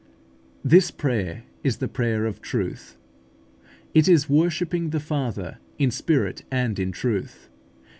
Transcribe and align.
This 0.63 0.89
prayer 0.89 1.43
is 1.63 1.77
the 1.77 1.87
prayer 1.87 2.25
of 2.25 2.41
truth. 2.41 2.97
It 3.93 4.07
is 4.07 4.27
worshipping 4.27 4.89
the 4.89 4.99
Father 4.99 5.59
in 5.77 5.91
spirit 5.91 6.43
and 6.51 6.79
in 6.79 6.91
truth. 6.91 7.49